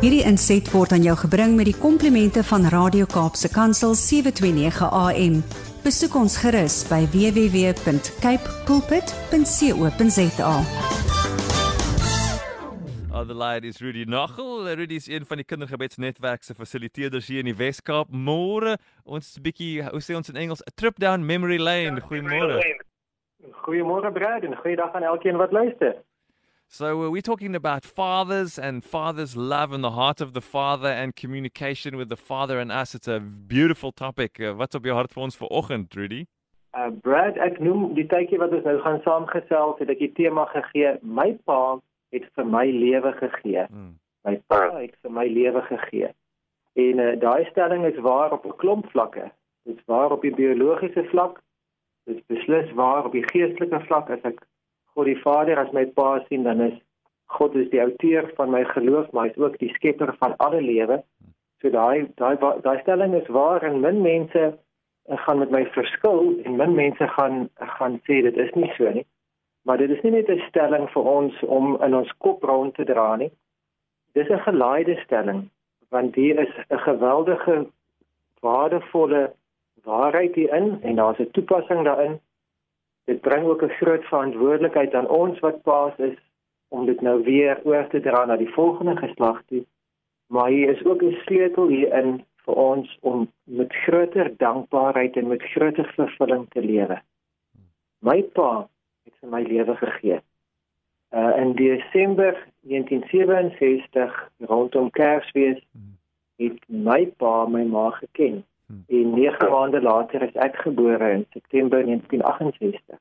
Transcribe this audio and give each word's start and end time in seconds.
Hierdie 0.00 0.22
inset 0.24 0.64
word 0.72 0.94
aan 0.96 1.02
jou 1.04 1.12
gebring 1.20 1.58
met 1.58 1.66
die 1.68 1.76
komplimente 1.76 2.40
van 2.48 2.62
Radio 2.72 3.04
Kaapse 3.04 3.50
Kansel 3.52 3.92
729 3.92 4.88
AM. 4.96 5.34
Besoek 5.84 6.16
ons 6.16 6.38
gerus 6.40 6.78
by 6.88 7.02
www.cape 7.12 8.54
pulpit.co.za. 8.64 10.54
Other 13.12 13.36
line 13.36 13.68
is 13.68 13.84
Rudy 13.84 14.08
Nagel. 14.08 14.72
Rudy 14.72 14.96
is 14.96 15.12
een 15.12 15.28
van 15.28 15.36
die 15.36 15.44
kindergebedsnetwerk 15.44 16.48
se 16.48 16.56
fasiliteerders 16.56 17.28
hier 17.28 17.44
in 17.44 17.52
die 17.52 17.58
Wes-Kaap. 17.60 18.08
Môre 18.08 18.78
ons 19.04 19.36
bietjie, 19.44 19.84
hoe 19.84 20.00
sê 20.00 20.16
ons 20.16 20.32
in 20.32 20.40
Engels, 20.40 20.64
'n 20.64 20.72
trip 20.80 20.96
down 20.96 21.28
memory 21.28 21.60
lane. 21.60 22.00
Goeiemôre. 22.00 22.56
Goeiemôre 23.68 24.12
Brad 24.16 24.48
en 24.48 24.56
goeiedag 24.56 24.96
aan 24.96 25.04
elkeen 25.04 25.36
wat 25.36 25.52
luister. 25.52 26.00
So 26.72 27.02
uh, 27.02 27.10
we're 27.10 27.20
talking 27.20 27.56
about 27.56 27.84
fathers 27.84 28.56
and 28.56 28.84
fathers' 28.84 29.36
love 29.36 29.72
and 29.72 29.82
the 29.82 29.90
heart 29.90 30.20
of 30.20 30.34
the 30.34 30.40
father 30.40 30.86
and 30.86 31.16
communication 31.16 31.96
with 31.96 32.08
the 32.08 32.16
father 32.16 32.60
and 32.60 32.70
us. 32.70 32.94
It's 32.94 33.08
a 33.08 33.18
beautiful 33.18 33.90
topic. 33.90 34.38
Uh, 34.38 34.52
what's 34.54 34.76
op 34.76 34.84
jou 34.86 34.94
hart 34.94 35.10
vir 35.10 35.24
ons 35.24 35.36
vanoggend, 35.40 35.96
Rudy? 35.98 36.20
Uh 36.78 36.92
Brad, 37.02 37.40
ek 37.42 37.58
noem 37.58 37.96
die 37.96 38.04
tydjie 38.06 38.38
wat 38.38 38.54
ons 38.54 38.68
nou 38.68 38.76
gaan 38.84 39.02
saamgesels, 39.02 39.80
het 39.82 39.90
ek 39.90 40.04
die 40.04 40.12
tema 40.14 40.44
gegee. 40.52 40.92
My 41.02 41.32
pa 41.42 41.80
het 42.14 42.30
vir 42.38 42.46
my 42.46 42.62
lewe 42.70 43.12
gegee. 43.18 43.66
Hmm. 43.66 43.96
My 44.28 44.36
pa 44.46 44.60
het 44.76 44.94
vir 45.02 45.14
my 45.18 45.26
lewe 45.26 45.64
gegee. 45.72 46.12
En 46.78 47.02
uh, 47.02 47.16
daai 47.18 47.50
stelling 47.50 47.82
is 47.90 47.98
waar 48.06 48.30
op 48.38 48.46
'n 48.46 48.54
klomp 48.62 48.86
vlakke. 48.94 49.26
Dit 49.66 49.82
is 49.82 49.90
waar 49.90 50.14
op 50.14 50.22
die 50.22 50.36
biologiese 50.38 51.02
vlak. 51.10 51.42
Dit 52.06 52.22
is 52.22 52.30
beslis 52.30 52.70
waar 52.78 53.10
op 53.10 53.18
die 53.18 53.26
geestelike 53.34 53.82
vlak 53.90 54.14
as 54.14 54.22
ek 54.22 54.38
God 54.94 55.06
die 55.06 55.20
Vader 55.22 55.58
as 55.58 55.72
my 55.72 55.84
pa 55.84 56.18
sien, 56.28 56.44
dan 56.44 56.60
is 56.60 56.78
God 57.30 57.54
is 57.54 57.70
die 57.70 57.82
outeur 57.82 58.32
van 58.36 58.50
my 58.50 58.64
geloof, 58.64 59.10
maar 59.12 59.28
hy 59.28 59.30
is 59.30 59.38
ook 59.38 59.58
die 59.58 59.70
skepper 59.74 60.14
van 60.18 60.34
alle 60.42 60.60
lewe. 60.62 60.98
So 61.62 61.70
daai 61.70 62.08
daai 62.18 62.36
daai 62.64 62.80
stelling 62.82 63.14
is 63.14 63.28
waar 63.28 63.62
en 63.62 63.80
min 63.80 64.00
mense 64.02 64.42
eh, 65.08 65.18
gaan 65.26 65.38
met 65.38 65.50
my 65.50 65.62
verskil 65.76 66.34
en 66.44 66.56
min 66.56 66.74
mense 66.74 67.08
gaan 67.16 67.48
gaan 67.76 68.00
sê 68.08 68.22
dit 68.26 68.36
is 68.36 68.52
nie 68.54 68.72
so 68.76 68.90
nie. 68.90 69.06
Maar 69.62 69.78
dit 69.78 69.90
is 69.90 70.02
nie 70.02 70.12
net 70.16 70.30
'n 70.30 70.42
stelling 70.48 70.88
vir 70.94 71.02
ons 71.02 71.42
om 71.58 71.76
in 71.82 71.94
ons 71.94 72.12
kop 72.18 72.42
rond 72.42 72.74
te 72.74 72.84
dra 72.84 73.16
nie. 73.16 73.30
Dis 74.14 74.30
'n 74.30 74.46
gelaaide 74.48 74.96
stelling 75.04 75.48
want 75.90 76.14
hier 76.14 76.38
is 76.38 76.54
'n 76.70 76.78
geweldige 76.78 77.66
waardevolle 78.40 79.32
waarheid 79.84 80.34
hierin 80.34 80.82
en 80.82 80.96
daar's 80.96 81.18
'n 81.18 81.30
toepassing 81.32 81.84
daarin 81.84 82.20
dit 83.10 83.20
bring 83.20 83.44
ook 83.46 83.62
'n 83.62 83.78
groot 83.80 84.04
verantwoordelikheid 84.04 84.94
aan 84.94 85.08
ons 85.08 85.38
wat 85.38 85.62
paas 85.62 85.96
is 85.96 86.18
om 86.68 86.86
dit 86.86 87.00
nou 87.00 87.22
weer 87.22 87.60
oor 87.64 87.86
te 87.88 88.00
dra 88.00 88.24
na 88.24 88.36
die 88.36 88.54
volgende 88.58 88.96
geslag 88.96 89.42
toe. 89.46 89.64
Maar 90.26 90.48
hier 90.48 90.68
is 90.68 90.84
ook 90.84 91.02
'n 91.02 91.20
sleutel 91.26 91.66
hierin 91.66 92.24
vir 92.44 92.54
ons 92.54 92.98
om 93.00 93.30
met 93.44 93.72
groter 93.72 94.36
dankbaarheid 94.36 95.16
en 95.16 95.26
met 95.26 95.42
groter 95.42 95.92
vervulling 95.96 96.48
te 96.48 96.60
lewe. 96.60 97.02
My 97.98 98.22
pa 98.22 98.68
het 99.04 99.14
vir 99.20 99.28
my 99.28 99.42
lewe 99.42 99.76
gegee. 99.76 100.20
Uh 101.10 101.32
in 101.36 101.52
Desember 101.54 102.46
1967 102.60 104.30
rondom 104.38 104.90
Kersfees 104.90 105.60
het 106.36 106.58
my 106.68 107.06
pa 107.06 107.46
my 107.46 107.64
ma 107.64 107.90
geken. 107.90 108.44
En 108.86 109.14
9 109.14 109.50
maande 109.50 109.82
later 109.82 110.22
is 110.22 110.34
ek 110.34 110.56
gebore 110.56 111.10
in 111.10 111.26
September 111.30 111.84
1968. 111.84 112.98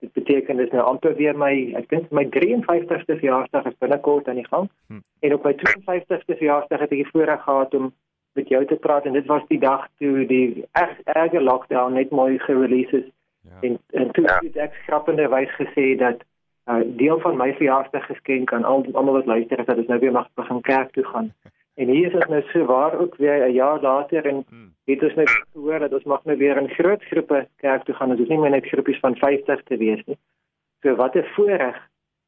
Dit 0.00 0.12
beteken 0.12 0.56
dis 0.56 0.70
nou 0.70 0.84
amper 0.84 1.14
weer 1.16 1.36
my 1.38 1.52
ek 1.78 1.88
dink 1.88 2.10
my 2.10 2.26
53ste 2.34 3.18
verjaarsdag 3.20 3.70
is 3.70 3.78
binnekort 3.78 4.28
aan 4.28 4.40
die 4.40 4.48
gang. 4.48 4.68
Hmm. 4.86 5.02
En 5.20 5.34
op 5.34 5.44
my 5.44 5.54
52ste 5.62 6.36
verjaarsdag 6.36 6.80
het 6.84 6.90
ek 6.90 7.02
die 7.04 7.10
voorreg 7.12 7.42
gehad 7.42 7.74
om 7.74 7.92
met 8.36 8.48
jou 8.48 8.64
te 8.66 8.76
praat 8.76 9.04
en 9.04 9.12
dit 9.16 9.26
was 9.26 9.44
die 9.48 9.58
dag 9.58 9.88
toe 9.98 10.26
die 10.28 10.64
erg 10.72 10.98
erge 11.04 11.40
lockdown 11.40 11.96
net 11.96 12.10
mooi 12.10 12.38
gerelease 12.38 12.96
is. 12.96 13.08
Ja. 13.40 13.58
En 13.60 13.78
en 13.90 14.10
toe 14.10 14.24
ja. 14.24 14.38
het 14.42 14.56
ek 14.56 14.80
skrappende 14.82 15.28
wys 15.32 15.52
gesê 15.56 15.94
dat 15.96 16.24
uh, 16.68 16.82
deel 17.00 17.20
van 17.20 17.36
my 17.36 17.52
verjaarsdag 17.54 18.06
geskenk 18.06 18.52
aan 18.52 18.64
al 18.64 18.84
almal 18.92 19.20
wat 19.20 19.26
luister 19.32 19.58
is 19.58 19.66
dat 19.70 19.76
ons 19.76 19.86
nou 19.92 20.00
weer 20.00 20.12
mag 20.12 20.28
begin 20.34 20.60
kerk 20.60 20.92
toe 20.92 21.04
gaan. 21.04 21.32
En 21.76 21.88
hier 21.88 22.06
is 22.06 22.12
dit 22.12 22.28
nou 22.28 22.42
so 22.52 22.64
waar 22.64 22.98
ook 22.98 23.16
weer 23.16 23.48
'n 23.48 23.52
jaar 23.52 23.80
later 23.80 24.26
en 24.26 24.44
hmm. 24.48 24.72
het 24.84 25.02
ons 25.02 25.14
net 25.14 25.30
gehoor 25.52 25.78
dat 25.78 25.92
ons 25.92 26.04
mag 26.04 26.24
nou 26.24 26.38
weer 26.38 26.56
in 26.56 26.68
groot 26.68 27.02
groepe 27.02 27.48
kerk 27.56 27.84
toe 27.84 27.94
gaan. 27.94 28.08
Dit 28.08 28.18
is 28.18 28.28
nie 28.28 28.38
meer 28.38 28.50
net 28.50 28.66
groepies 28.66 28.98
van 28.98 29.16
50 29.16 29.62
te 29.62 29.76
wees 29.76 30.04
nie. 30.04 30.18
So 30.80 30.94
wat 30.94 31.14
'n 31.14 31.24
voorreg. 31.34 31.76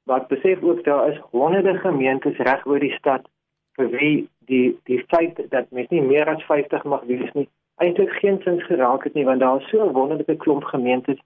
Wat 0.04 0.28
besef 0.28 0.62
ook 0.62 0.84
daar 0.84 1.08
is 1.12 1.20
honderde 1.30 1.78
gemeentes 1.78 2.36
reg 2.36 2.66
oor 2.66 2.78
die 2.78 2.96
stad 3.00 3.28
vir 3.76 3.88
wie 3.90 4.28
die 4.38 4.78
die 4.84 5.04
feit 5.06 5.50
dat 5.50 5.70
mens 5.70 5.88
nie 5.88 6.02
meer 6.02 6.26
as 6.26 6.42
50 6.42 6.84
mag 6.84 7.02
wees 7.02 7.32
nie 7.32 7.48
eintlik 7.78 8.10
geen 8.10 8.40
sin 8.42 8.60
geraak 8.60 9.04
het 9.04 9.14
nie 9.14 9.24
want 9.24 9.40
daar 9.40 9.60
is 9.60 9.68
so 9.68 9.82
'n 9.84 9.92
wonderlike 9.92 10.36
klomp 10.36 10.64
gemeentes 10.64 11.18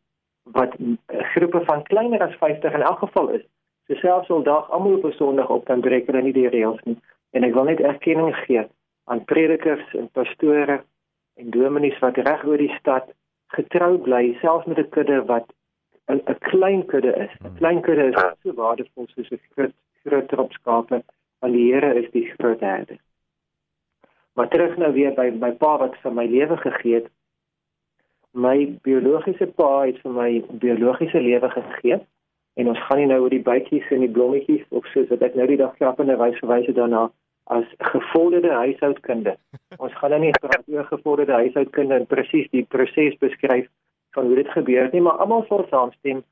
wat 0.42 0.76
groepe 1.06 1.60
van 1.64 1.82
kleiner 1.82 2.20
as 2.22 2.34
50 2.34 2.72
in 2.72 2.82
elk 2.82 2.98
geval 2.98 3.28
is. 3.28 3.44
So 3.86 3.94
selfs 3.94 4.30
al 4.30 4.42
dag 4.42 4.70
almal 4.70 4.96
op 4.96 5.04
'n 5.04 5.12
Sondag 5.12 5.48
op 5.48 5.66
dan 5.66 5.80
breek 5.80 6.06
hulle 6.06 6.22
nie 6.22 6.32
die 6.32 6.48
reëls 6.48 6.82
nie. 6.84 6.96
En 7.32 7.44
ek 7.44 7.54
wil 7.56 7.64
net 7.64 7.80
erkenning 7.80 8.34
gee 8.44 8.64
aan 9.10 9.24
predikers 9.24 9.94
en 9.98 10.10
pastore 10.12 10.82
en 11.40 11.50
dominees 11.50 11.98
wat 12.04 12.20
reg 12.26 12.44
oor 12.44 12.60
die 12.60 12.74
stad 12.78 13.08
getrou 13.56 13.96
bly 14.04 14.24
selfs 14.40 14.68
met 14.68 14.78
'n 14.78 14.88
kudde 14.96 15.24
wat 15.30 15.46
'n 16.08 16.20
'n 16.32 16.38
klein 16.50 16.84
kudde 16.86 17.12
is. 17.24 17.32
'n 17.44 17.56
Klein 17.56 17.80
kudde 17.80 18.04
is 18.10 18.20
so 18.42 18.54
waardevol 18.54 19.06
soos 19.08 19.30
'n 19.30 19.40
groot 19.54 19.74
groot 20.04 20.28
trop 20.28 20.52
skape 20.52 21.02
want 21.40 21.54
die 21.54 21.72
Here 21.72 21.94
is 21.94 22.10
die 22.10 22.26
groot 22.36 22.60
herder. 22.60 22.98
Maar 24.34 24.48
terug 24.48 24.76
nou 24.76 24.92
weer 24.92 25.14
by 25.14 25.30
my 25.30 25.50
pa 25.52 25.78
wat 25.78 25.96
vir 26.02 26.12
my 26.12 26.26
lewe 26.26 26.56
gegee 26.56 26.94
het. 26.94 27.08
My 28.32 28.78
biologiese 28.82 29.46
pa 29.46 29.80
het 29.80 29.98
vir 30.04 30.12
my 30.12 30.44
biologiese 30.50 31.20
lewe 31.20 31.50
gegee 31.50 31.98
en 32.54 32.68
ons 32.68 32.84
gaan 32.86 32.98
nie 32.98 33.06
nou 33.06 33.20
oor 33.22 33.34
die 33.34 33.42
bytjies 33.42 33.90
en 33.90 34.00
die 34.00 34.14
blommetjies 34.16 34.64
of 34.68 34.86
soos 34.86 35.08
wat 35.08 35.22
ek 35.22 35.34
nou 35.34 35.46
die 35.46 35.60
dag 35.60 35.74
grappende 35.76 36.16
wys 36.16 36.38
verwys 36.38 36.66
het 36.66 36.76
daarna 36.76 37.10
as 37.44 37.64
gevorderde 37.78 38.50
huishoudkunde. 38.50 39.36
Ons 39.76 39.94
gaan 39.98 40.10
nou 40.10 40.20
nie 40.20 40.34
praat 40.40 40.66
oor 40.66 40.84
gevorderde 40.84 41.32
huishoudkunde 41.32 41.94
en 41.94 42.06
presies 42.06 42.50
die 42.50 42.64
proses 42.74 43.16
beskryf 43.18 43.68
van 44.14 44.26
hoe 44.26 44.34
dit 44.34 44.48
gebeur 44.48 44.88
nie, 44.92 45.00
maar 45.00 45.22
almal 45.24 45.44
sal 45.48 45.66
saamstem 45.70 46.22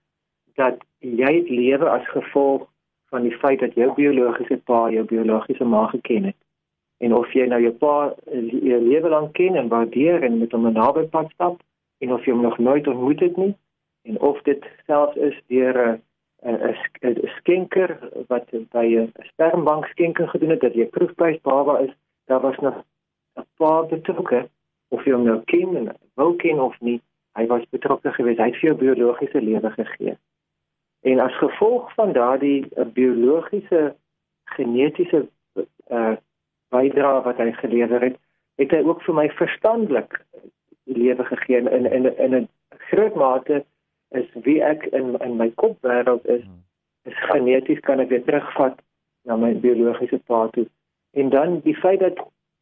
dat 0.60 0.82
jy 0.98 1.32
het 1.38 1.48
lewe 1.48 1.88
as 1.88 2.06
gevolg 2.12 2.69
van 3.10 3.22
die 3.26 3.37
feit 3.43 3.60
dat 3.60 3.75
jou 3.75 3.88
biologiese 3.94 4.60
pa 4.69 4.91
jou 4.91 5.04
biologiese 5.04 5.65
ma 5.65 5.87
geken 5.87 6.31
het. 6.31 6.37
En 7.00 7.15
of 7.16 7.32
jy 7.32 7.47
nou 7.48 7.60
jou 7.62 7.72
pa 7.72 8.12
jou 8.37 8.81
lewe 8.84 9.09
lank 9.09 9.32
ken 9.38 9.56
en 9.56 9.72
waardeer 9.72 10.22
en 10.22 10.38
met 10.38 10.53
hom 10.53 10.66
'n 10.69 10.78
naby 10.78 11.06
pad 11.09 11.31
stap 11.32 11.62
en 11.98 12.12
of 12.12 12.25
jy 12.25 12.32
hom 12.32 12.42
nog 12.42 12.59
nooit 12.59 12.87
ontmoet 12.87 13.21
het 13.21 13.37
nie 13.37 13.54
en 14.03 14.21
of 14.21 14.42
dit 14.42 14.65
selfs 14.87 15.16
is 15.16 15.37
deur 15.47 15.77
'n 15.87 16.03
'n 16.42 17.28
skenker 17.38 17.98
wat 18.28 18.46
by 18.72 18.86
'n 18.96 19.12
spermbank 19.32 19.86
skenking 19.86 20.30
gedoen 20.30 20.50
het 20.50 20.60
dat 20.60 20.74
jy 20.74 20.86
proefprys 20.86 21.40
baba 21.40 21.78
is, 21.78 21.92
daar 22.26 22.40
was 22.40 22.56
nog 22.58 22.84
'n 23.36 23.46
paar 23.56 23.86
betrokke 23.86 24.48
of 24.88 25.04
jy 25.04 25.16
nou 25.16 25.40
ken 25.44 25.76
en 25.76 25.96
wil 26.14 26.34
ken 26.34 26.60
of 26.60 26.80
nie, 26.80 27.00
hy 27.32 27.46
was 27.46 27.68
betrokke 27.70 28.12
geweest, 28.12 28.38
hy 28.38 28.50
het 28.50 28.56
vir 28.56 28.68
jou 28.70 28.78
biologiese 28.78 29.42
lewe 29.42 29.70
gegee. 29.70 30.16
En 31.00 31.18
as 31.18 31.36
gevolg 31.38 31.94
van 31.94 32.12
daardie 32.12 32.66
uh, 32.76 32.84
biologiese 32.84 33.94
genetiese 34.44 35.28
uh 35.90 36.16
bydrae 36.70 37.22
wat 37.22 37.38
hy 37.42 37.52
gelewer 37.52 38.00
het, 38.00 38.16
het 38.62 38.70
hy 38.70 38.82
ook 38.86 39.02
vir 39.02 39.14
my 39.14 39.28
verstandelik 39.30 40.20
lewe 40.84 41.24
gegee 41.24 41.58
in 41.58 41.86
in 41.86 42.06
in 42.16 42.34
'n 42.34 42.48
groot 42.90 43.14
mate 43.14 43.64
is 44.10 44.26
wie 44.47 44.59
ek 44.62 44.87
in 44.87 45.16
in 45.21 45.37
my 45.37 45.50
kop 45.62 45.78
wêreld 45.87 46.26
is 46.26 46.43
hmm. 46.43 46.62
is 47.10 47.25
geneties 47.31 47.81
kan 47.81 48.00
ek 48.00 48.09
weer 48.09 48.25
terugvat 48.25 48.78
na 49.25 49.37
my 49.37 49.54
biologiese 49.54 50.18
pa 50.27 50.47
toe 50.57 50.66
en 51.22 51.30
dan 51.34 51.60
die 51.66 51.77
feit 51.77 52.01
dat 52.01 52.18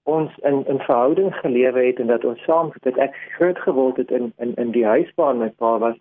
ons 0.09 0.37
in 0.51 0.65
in 0.67 0.79
verhouding 0.79 1.35
gelewe 1.35 1.85
het 1.87 1.99
en 2.01 2.07
dat 2.07 2.25
ons 2.25 2.45
saam 2.49 2.73
dat 2.81 2.97
ek 2.97 3.17
groot 3.37 3.59
geword 3.59 3.97
het 3.97 4.11
in 4.11 4.33
in 4.37 4.55
in 4.55 4.71
die 4.77 4.87
huis 4.87 5.11
waar 5.17 5.37
my 5.37 5.51
pa 5.63 5.79
was 5.79 5.97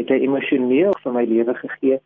het 0.00 0.08
hy 0.08 0.22
emosioneel 0.26 0.96
vir 1.02 1.12
my 1.18 1.24
lewe 1.34 1.54
gegee 1.54 1.98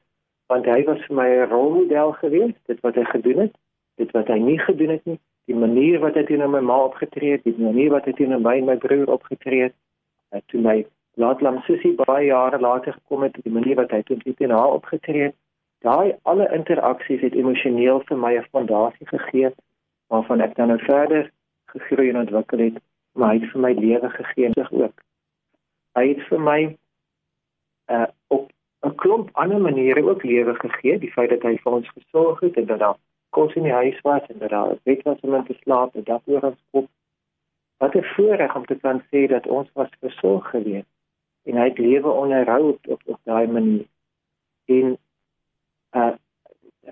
want 0.53 0.67
hy 0.67 0.82
was 0.89 1.03
vir 1.06 1.17
my 1.21 1.29
'n 1.37 1.49
rolmodel 1.50 2.12
gewees 2.23 2.55
dit 2.71 2.81
wat 2.87 2.94
hy 2.94 3.05
gedoen 3.12 3.41
het 3.47 3.55
dit 4.03 4.11
wat 4.19 4.29
hy 4.29 4.39
nie 4.39 4.59
gedoen 4.59 4.94
het 4.97 5.05
nie 5.05 5.19
die 5.47 5.59
manier 5.65 6.00
wat 6.03 6.15
hy 6.19 6.25
teenoor 6.27 6.50
my 6.50 6.61
ma 6.61 6.79
opgetree 6.91 7.32
het 7.37 7.44
die 7.44 7.55
manier 7.59 7.91
wat 7.94 8.05
hy 8.05 8.12
teenoor 8.12 8.43
my 8.43 8.56
en 8.59 8.71
my 8.71 8.77
broer 8.87 9.12
opgetree 9.19 9.62
het 9.69 9.75
toe 10.53 10.61
my 10.61 10.79
laat 11.17 11.41
lam 11.41 11.61
sussie 11.65 11.95
baie 11.97 12.27
jare 12.27 12.59
later 12.61 12.93
gekom 12.93 13.23
het 13.23 13.39
die 13.43 13.53
manier 13.53 13.77
wat 13.77 13.91
hy 13.91 14.03
teen 14.05 14.51
haar 14.51 14.75
opgetree 14.79 15.23
het. 15.29 15.37
Daai 15.85 16.17
alle 16.23 16.49
interaksies 16.53 17.23
het 17.25 17.35
emosioneel 17.35 18.03
vir 18.09 18.19
my 18.19 18.33
'n 18.37 18.49
fondasie 18.53 19.09
gegee 19.09 19.51
waarvan 20.09 20.41
ek 20.41 20.55
dan 20.57 20.69
nou 20.69 20.79
verder 20.79 21.31
gegroei 21.73 22.09
en 22.11 22.19
ontwikkel 22.25 22.59
het 22.59 22.77
maar 23.17 23.33
hy 23.33 23.41
het 23.41 23.51
vir 23.53 23.61
my 23.61 23.73
lewe 23.73 24.11
gegee 24.11 24.51
sig 24.53 24.73
ook. 24.73 25.01
Hy 25.97 26.09
het 26.09 26.23
vir 26.29 26.41
my 26.41 26.61
uh 27.95 28.07
op 28.27 28.51
'n 28.85 28.95
klomp 28.95 29.31
ander 29.33 29.61
maniere 29.61 30.09
ook 30.09 30.23
lewe 30.23 30.55
gegee 30.55 30.99
die 30.99 31.13
feit 31.13 31.31
dat 31.31 31.43
hy 31.43 31.57
vir 31.57 31.73
ons 31.73 31.89
gesorg 31.89 32.41
het 32.41 32.57
en 32.57 32.67
dat 32.67 32.79
daar 32.79 32.99
kos 33.31 33.55
in 33.55 33.63
die 33.63 33.73
huis 33.73 34.01
was 34.01 34.27
en 34.29 34.39
dat 34.39 34.51
daar 34.51 34.77
bed 34.83 35.03
was 35.03 35.21
om 35.21 35.35
in 35.35 35.45
te 35.45 35.57
slaap 35.61 35.95
en 35.95 36.05
dat 36.05 36.23
oor 36.25 36.43
ons 36.43 36.63
kop. 36.71 36.89
Wat 37.79 37.95
'n 37.95 38.05
voorreg 38.15 38.57
om 38.57 38.67
te 38.67 38.75
kan 38.75 39.03
sê 39.11 39.27
dat 39.29 39.47
ons 39.47 39.69
was 39.73 39.91
versorg 40.01 40.51
gewees 40.51 40.85
en 41.46 41.58
hy 41.60 41.66
het 41.70 41.78
lewe 41.78 42.10
onderhou 42.10 42.62
op 42.72 42.88
op, 42.88 43.02
op 43.04 43.20
daai 43.25 43.46
manier. 43.46 43.87
En 44.66 44.96
uh 45.96 46.14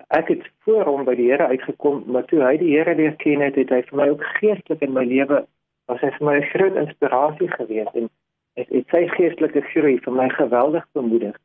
ek 0.07 0.27
het 0.27 0.43
voor 0.67 0.83
hom 0.83 1.05
by 1.07 1.13
die 1.15 1.29
Here 1.31 1.47
uitgekom, 1.47 2.03
maar 2.11 2.25
toe 2.27 2.41
hy 2.43 2.57
die 2.59 2.73
Here 2.75 2.95
leer 2.95 3.15
ken 3.21 3.39
het, 3.39 3.55
het 3.55 3.69
hy 3.71 3.81
vir 3.87 3.99
my 3.99 4.07
ook 4.11 4.23
geestelik 4.39 4.81
in 4.83 4.91
my 4.93 5.05
lewe 5.07 5.45
was 5.87 6.01
hy 6.03 6.09
vir 6.17 6.25
my 6.27 6.35
'n 6.39 6.49
groot 6.51 6.75
inspirasie 6.81 7.49
gewees 7.51 7.91
en 7.93 8.09
het, 8.59 8.69
het 8.69 8.87
sy 8.91 9.05
geestelike 9.13 9.61
groei 9.71 9.97
vir 10.03 10.13
my 10.13 10.27
geweldig 10.29 10.85
bemoedig. 10.97 11.37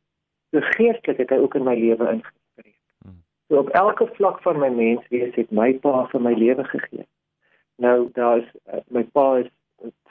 So 0.51 0.59
geestelik 0.75 1.23
het 1.23 1.29
hy 1.29 1.39
ook 1.43 1.55
in 1.55 1.63
my 1.63 1.75
lewe 1.79 2.09
ingespreek. 2.11 2.75
Hmm. 3.05 3.23
So 3.47 3.63
op 3.63 3.69
elke 3.69 4.07
vlak 4.17 4.41
van 4.41 4.59
my 4.59 4.69
menswees 4.69 5.35
het 5.35 5.51
my 5.51 5.73
pa 5.73 6.07
vir 6.11 6.21
my 6.21 6.33
lewe 6.33 6.63
gegee. 6.63 7.07
Nou 7.77 8.09
daar's 8.13 8.47
uh, 8.73 8.83
my 8.89 9.03
pa 9.03 9.37
is 9.43 9.49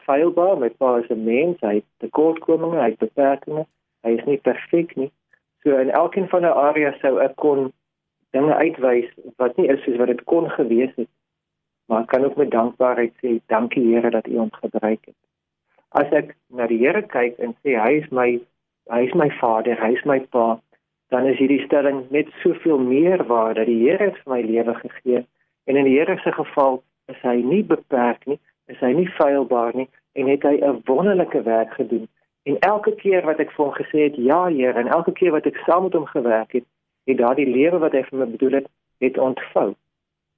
feilbaar, 0.06 0.58
my 0.58 0.70
pa 0.70 0.96
is 0.96 1.10
'n 1.10 1.24
mens, 1.24 1.60
hy 1.60 1.74
het 1.74 1.88
tekortkominge, 1.98 2.80
hy 2.80 2.90
het 2.90 2.98
beperkings, 2.98 3.68
hy 4.02 4.10
is 4.18 4.24
nie 4.24 4.38
perfek 4.38 4.96
nie. 4.96 5.10
So 5.62 5.76
in 5.76 5.90
elkeen 5.90 6.28
van 6.28 6.42
die 6.42 6.56
areas 6.68 7.00
sou 7.00 7.18
ek 7.20 7.36
kon 7.36 7.72
dinge 8.30 8.54
uitwys 8.54 9.10
wat 9.36 9.56
nie 9.56 9.68
is 9.68 9.82
soos 9.84 9.98
wat 10.00 10.06
dit 10.12 10.24
kon 10.24 10.50
gewees 10.50 10.94
het. 10.96 11.08
Maar 11.86 12.00
ek 12.00 12.08
kan 12.08 12.24
ook 12.24 12.36
met 12.36 12.50
dankbaarheid 12.50 13.12
sê 13.22 13.40
dankie 13.46 13.94
Here 13.94 14.10
dat 14.10 14.26
U 14.26 14.38
hom 14.38 14.52
gebruik 14.52 15.04
het. 15.04 15.18
As 15.90 16.12
ek 16.12 16.36
na 16.48 16.66
die 16.66 16.78
Here 16.78 17.02
kyk 17.02 17.38
en 17.38 17.54
sê 17.62 17.76
hy 17.76 17.92
is 18.00 18.10
my 18.10 18.40
hy 18.90 19.00
is 19.06 19.14
my 19.14 19.28
vader, 19.40 19.76
hy 19.78 19.92
is 19.94 20.04
my 20.04 20.18
pa, 20.34 20.58
dan 21.10 21.26
is 21.26 21.38
hierdie 21.38 21.62
stelling 21.66 22.06
net 22.10 22.30
soveel 22.42 22.78
meer 22.78 23.22
waar 23.26 23.54
dat 23.54 23.66
die 23.66 23.82
Here 23.82 24.10
het 24.10 24.18
vir 24.24 24.32
my 24.34 24.40
lewe 24.46 24.74
gegee 24.74 25.26
en 25.66 25.76
in 25.76 25.84
die 25.84 25.98
Here 25.98 26.16
se 26.24 26.32
geval 26.32 26.82
is 27.10 27.18
hy 27.22 27.36
nie 27.42 27.62
beperk 27.66 28.26
nie, 28.26 28.38
is 28.70 28.80
hy 28.80 28.92
nie 28.96 29.08
feilbaar 29.18 29.74
nie 29.74 29.88
en 30.18 30.28
het 30.30 30.42
hy 30.42 30.56
'n 30.60 30.82
wonderlike 30.84 31.42
werk 31.42 31.74
gedoen. 31.74 32.08
En 32.42 32.58
elke 32.58 32.94
keer 32.94 33.24
wat 33.24 33.38
ek 33.38 33.50
vir 33.50 33.64
hom 33.64 33.74
gesê 33.74 33.98
het 34.08 34.16
ja 34.16 34.48
Here 34.48 34.78
en 34.78 34.88
elke 34.88 35.12
keer 35.12 35.30
wat 35.30 35.46
ek 35.46 35.56
saam 35.66 35.82
met 35.82 35.92
hom 35.92 36.06
gewerk 36.06 36.52
het, 36.52 36.64
het 37.04 37.18
daardie 37.18 37.46
lewe 37.46 37.78
wat 37.78 37.92
hy 37.92 38.02
vir 38.02 38.18
my 38.18 38.26
bedoel 38.26 38.52
het, 38.52 38.68
het 38.98 39.18
ontvou. 39.18 39.74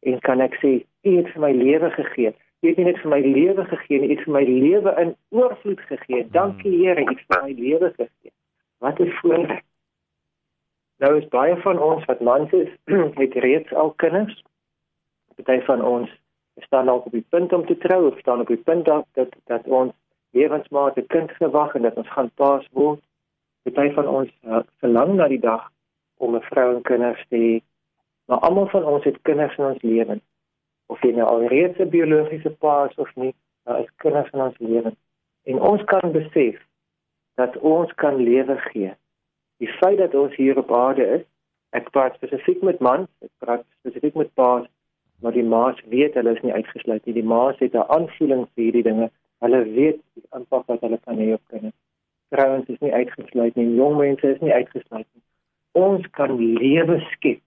En 0.00 0.18
kan 0.20 0.40
ek 0.40 0.54
sê, 0.62 0.82
U 1.04 1.16
het 1.16 1.28
vir 1.34 1.40
my 1.40 1.52
lewe 1.52 1.90
gegee. 1.90 2.34
U 2.62 2.68
het 2.68 2.76
nie 2.76 2.84
net 2.84 2.98
vir 2.98 3.10
my 3.10 3.20
lewe 3.20 3.64
gegee 3.64 3.98
nie, 3.98 4.08
U 4.08 4.14
het 4.14 4.24
vir 4.24 4.32
my 4.32 4.44
lewe 4.44 4.94
in 5.02 5.16
oorvloed 5.28 5.80
gegee. 5.80 6.26
Dankie 6.30 6.76
Here, 6.78 7.02
U 7.02 7.08
het 7.08 7.24
vir 7.28 7.42
my 7.42 7.52
lewe 7.58 7.92
gegee. 7.96 8.32
Wat 8.78 9.00
'n 9.00 9.10
voorreg. 9.20 9.60
Nou 10.98 11.16
is 11.18 11.28
baie 11.28 11.56
van 11.56 11.78
ons 11.78 12.04
wat 12.04 12.20
mans 12.20 12.52
is, 12.52 12.68
het 13.22 13.34
reeds 13.34 13.74
al 13.74 13.90
kinders. 13.90 14.42
Party 15.34 15.64
van 15.64 15.82
ons 15.84 16.10
staan 16.56 16.88
al 16.88 16.98
op 16.98 17.12
die 17.12 17.26
punt 17.28 17.52
om 17.52 17.66
te 17.66 17.78
trou 17.78 18.10
of 18.10 18.18
staan 18.18 18.40
op 18.40 18.46
die 18.46 18.56
punt 18.56 18.84
dat 18.84 19.06
dat, 19.12 19.28
dat 19.44 19.66
ons 19.66 19.92
lewensmaat 20.30 20.96
'n 20.96 21.06
kind 21.06 21.30
gewag 21.30 21.74
en 21.74 21.82
dat 21.82 21.96
ons 21.96 22.10
gaan 22.10 22.30
paas 22.34 22.68
word. 22.72 23.00
Party 23.62 23.92
van 23.92 24.08
ons 24.08 24.30
uh, 24.44 24.58
verlang 24.78 25.14
na 25.14 25.28
die 25.28 25.40
dag 25.40 25.70
om 26.16 26.34
'n 26.36 26.40
vrou 26.40 26.74
en 26.74 26.82
kinders 26.82 27.24
te 27.28 27.36
hê. 27.36 27.62
Maar 28.26 28.38
almal 28.38 28.68
van 28.68 28.84
ons 28.84 29.04
het 29.04 29.22
kinders 29.22 29.56
in 29.56 29.64
ons 29.64 29.82
lewens. 29.82 30.22
Of 30.86 31.02
jy 31.02 31.12
nou 31.12 31.28
alreeds 31.28 31.78
'n 31.78 31.88
biologiese 31.88 32.50
pa 32.50 32.84
is 32.84 32.96
of 32.96 33.14
nie, 33.14 33.34
daar 33.64 33.80
is 33.80 33.94
kinders 33.96 34.30
in 34.32 34.40
ons 34.40 34.58
lewens. 34.58 34.98
En 35.42 35.60
ons 35.60 35.84
kan 35.84 36.12
besef 36.12 36.66
dat 37.34 37.56
ons 37.58 37.94
kan 37.94 38.16
lewe 38.16 38.56
gee. 38.56 38.94
Die 39.56 39.68
feit 39.68 39.98
dat 39.98 40.14
ons 40.14 40.34
hier 40.36 40.58
op 40.58 40.72
aarde 40.72 41.06
is, 41.06 41.24
ek 41.70 41.90
praat 41.90 42.14
spesifiek 42.14 42.62
met 42.62 42.78
mans, 42.78 43.08
ek 43.20 43.30
praat 43.38 43.64
spesifiek 43.78 44.14
met 44.14 44.34
paas, 44.34 44.66
maar 45.22 45.32
die 45.32 45.46
maas 45.46 45.80
weet 45.88 46.14
hulle 46.14 46.34
is 46.34 46.42
nie 46.42 46.52
uitgesluit 46.52 47.04
nie. 47.06 47.14
Die 47.14 47.30
maas 47.34 47.58
het 47.58 47.74
'n 47.74 47.90
aanvoeling 47.96 48.46
vir 48.54 48.64
hierdie 48.64 48.82
dinge. 48.82 49.10
Hulle 49.38 49.62
weet 49.64 50.00
die 50.14 50.26
impak 50.38 50.66
wat 50.66 50.80
hulle 50.80 50.98
kan 51.04 51.18
hê 51.18 51.32
op 51.34 51.44
kinders. 51.48 51.78
Vrouens 52.30 52.68
is 52.68 52.78
nie 52.80 52.92
uitgesluit 52.92 53.56
nie, 53.56 53.74
jong 53.76 53.96
mense 53.96 54.26
is 54.34 54.40
nie 54.40 54.52
uitgesluit 54.52 55.06
nie. 55.14 55.22
Ons 55.72 56.06
kan 56.10 56.36
lewe 56.36 57.00
skep. 57.10 57.40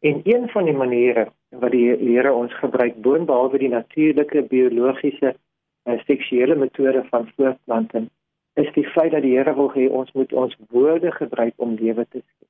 En 0.00 0.20
een 0.24 0.48
van 0.48 0.64
die 0.64 0.74
maniere 0.74 1.28
wat 1.50 1.70
die 1.70 1.96
Here 1.96 2.32
ons 2.32 2.54
gebruik 2.54 2.96
boonbehalwe 3.02 3.58
die 3.58 3.68
natuurlike 3.68 4.42
biologiese 4.42 5.34
en 5.82 6.02
seksuele 6.06 6.54
metode 6.54 7.04
van 7.10 7.28
voortplanting 7.36 8.10
is 8.54 8.72
die 8.72 8.86
feit 8.86 9.12
dat 9.12 9.22
die 9.22 9.36
Here 9.36 9.54
wil 9.54 9.70
hê 9.72 9.88
ons 9.88 10.12
moet 10.12 10.32
ons 10.32 10.56
woorde 10.68 11.12
gebruik 11.12 11.54
om 11.56 11.74
lewe 11.74 12.06
te 12.08 12.18
skep. 12.18 12.48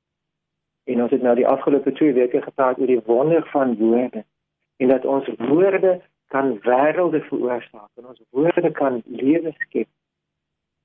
En 0.84 1.02
ons 1.02 1.10
het 1.10 1.22
nou 1.22 1.34
die 1.34 1.46
afgelope 1.46 1.92
2 1.92 2.12
weke 2.12 2.42
gepraat 2.42 2.78
oor 2.78 2.90
die 2.90 3.02
wonder 3.06 3.44
van 3.52 3.76
woorde 3.76 4.24
en 4.76 4.88
dat 4.88 5.04
ons 5.04 5.28
woorde 5.38 6.00
kan 6.32 6.54
wêrelde 6.64 7.20
veroorsaak 7.28 7.90
en 8.00 8.06
ons 8.06 8.22
woorde 8.30 8.70
kan 8.70 9.02
lewe 9.06 9.52
skep. 9.58 9.88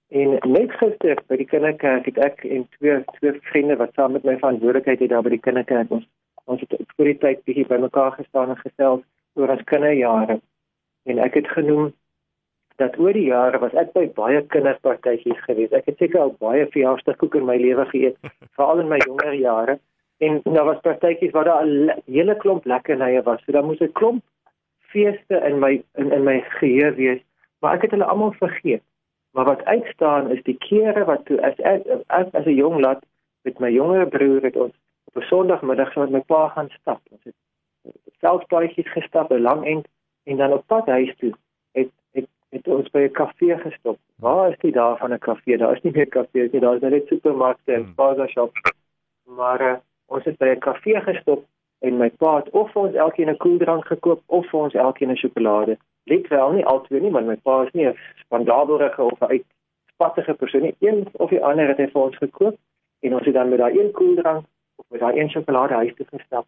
En 0.08 0.38
net 0.44 0.72
gister 0.80 1.20
by 1.28 1.36
die 1.40 1.48
kinderkerk 1.48 2.06
het 2.08 2.20
ek 2.24 2.44
en 2.48 2.68
twee 2.78 3.00
twee 3.20 3.40
vriende 3.52 3.76
wat 3.80 3.94
saam 3.96 4.16
met 4.16 4.24
my 4.28 4.38
verantwoordelikheid 4.40 5.04
het 5.04 5.12
daar 5.12 5.24
by 5.24 5.36
die 5.36 5.44
kinderkerk 5.44 5.92
ons 5.92 6.08
ons 6.48 6.64
het 6.64 6.76
vir 6.96 7.12
die 7.12 7.20
tyd 7.24 7.44
bietjie 7.48 7.68
bymekaar 7.68 8.14
gestaan 8.16 8.54
en 8.54 8.60
gesels 8.62 9.04
oor 9.36 9.52
ons 9.54 9.66
kinderjare. 9.72 10.40
En 11.08 11.20
ek 11.24 11.40
het 11.42 11.50
genoem 11.56 11.92
dat 12.82 12.98
oor 13.02 13.16
die 13.18 13.28
jare 13.28 13.60
was 13.60 13.76
ek 13.82 13.94
by 13.96 14.06
baie 14.16 14.42
kinderpartytjies 14.54 15.40
gewees. 15.48 15.74
Ek 15.76 15.90
het 15.90 16.00
seker 16.02 16.24
al 16.24 16.34
baie 16.42 16.68
verjaarsdagkoek 16.74 17.40
in 17.40 17.48
my 17.50 17.58
lewe 17.60 17.86
geëet, 17.92 18.18
veral 18.58 18.84
in 18.84 18.92
my 18.92 19.00
jonger 19.06 19.34
jare. 19.40 19.78
En 20.18 20.42
daar 20.44 20.66
was 20.66 20.80
partytjies 20.82 21.32
waar 21.32 21.44
daar 21.44 21.66
'n 21.66 22.02
hele 22.06 22.38
klomp 22.38 22.66
lekkernye 22.66 23.22
was. 23.22 23.44
So 23.44 23.52
daar 23.52 23.66
moes 23.66 23.80
'n 23.80 23.92
klomp 23.92 24.24
feeste 24.80 25.36
in 25.50 25.60
my 25.60 25.84
in, 25.96 26.12
in 26.12 26.24
my 26.24 26.42
geheue 26.42 26.94
wees, 26.96 27.22
maar 27.60 27.76
ek 27.76 27.82
het 27.82 27.92
hulle 27.92 28.06
almal 28.06 28.32
vergeet. 28.32 28.84
Maar 29.32 29.46
wat 29.46 29.66
uitstaan 29.66 30.32
is 30.32 30.44
die 30.44 30.58
kere 30.58 31.06
wat 31.06 31.26
toe 31.26 31.42
as 31.46 31.58
ek 31.58 31.86
as, 32.08 32.32
as 32.32 32.46
'n 32.46 32.56
jong 32.56 32.80
lad 32.82 33.04
met 33.42 33.60
my 33.60 33.72
jonger 33.72 34.08
broer 34.08 34.42
het 34.42 34.56
ons 34.56 34.74
op 35.08 35.18
'n 35.18 35.28
Sondagmiddag 35.30 35.92
saam 35.92 36.04
met 36.04 36.12
my 36.12 36.24
pa 36.36 36.48
gaan 36.48 36.70
stap. 36.70 37.02
Ons 37.12 37.24
het 37.24 37.36
selfpaadjies 38.20 38.92
gestap, 38.92 39.32
'n 39.32 39.42
lang 39.42 39.66
end 39.66 39.88
en 40.24 40.38
dan 40.38 40.54
op 40.54 40.68
pad 40.68 40.86
huis 40.86 41.16
toe 41.18 41.34
het 41.72 41.92
het 42.12 42.28
het 42.50 42.68
ons 42.68 42.90
by 42.90 43.00
'n 43.00 43.12
kafee 43.12 43.58
gestop. 43.58 44.00
Waar 44.16 44.52
is 44.52 44.60
die 44.60 44.72
daar 44.72 44.98
van 44.98 45.14
'n 45.14 45.20
kafee? 45.20 45.58
Daar 45.58 45.76
is 45.76 45.82
nie 45.82 45.94
meer 45.94 46.08
kafees 46.08 46.52
nie, 46.52 46.62
daar 46.62 46.76
is 46.76 46.82
net 46.82 47.08
supermarkte 47.08 47.74
en 47.74 47.82
hmm. 47.82 47.92
spaza 47.92 48.28
shops. 48.28 48.62
Maar 49.24 49.62
uh, 49.62 49.76
ons 50.08 50.24
het 50.24 50.38
by 50.38 50.50
'n 50.54 50.60
kafee 50.60 51.02
gestop 51.02 51.46
en 51.80 51.98
my 51.98 52.10
pa 52.10 52.36
het 52.38 52.50
of 52.50 52.72
vir 52.72 52.82
ons 52.82 52.96
elkeen 52.96 53.30
'n 53.30 53.38
koeldrank 53.38 53.86
gekoop 53.86 54.22
of 54.26 54.50
vir 54.50 54.60
ons 54.60 54.74
elkeen 54.74 55.12
'n 55.12 55.22
sjokolade. 55.24 55.78
Let 56.04 56.28
wel 56.28 56.52
nie 56.52 56.66
altyd 56.66 57.02
nie, 57.02 57.12
maar 57.12 57.24
my 57.24 57.36
pa 57.36 57.62
is 57.64 57.74
nie 57.74 57.88
'n 57.88 57.98
spandabelrige 58.24 59.04
of 59.04 59.20
'n 59.20 59.32
uitspattige 59.36 60.34
persoon 60.34 60.62
nie. 60.62 60.76
Een 60.80 61.08
of 61.12 61.30
die 61.30 61.44
ander 61.44 61.68
het 61.68 61.78
hy 61.78 61.88
vir 61.88 62.02
ons 62.02 62.18
gekoop 62.18 62.56
en 63.00 63.14
ons 63.14 63.26
het 63.26 63.34
dan 63.34 63.50
met 63.50 63.60
daai 63.60 63.80
een 63.80 63.92
koeldrank 63.92 64.46
of 64.76 64.86
met 64.90 65.00
daai 65.00 65.20
een 65.20 65.30
sjokolade 65.30 65.74
huis 65.74 65.96
toe 65.96 66.06
gestap 66.10 66.46